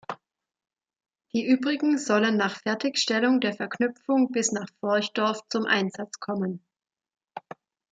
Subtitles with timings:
[1.31, 6.65] Die übrigen sollen nach Fertigstellung der Verknüpfung bis nach Vorchdorf zum Einsatz kommen.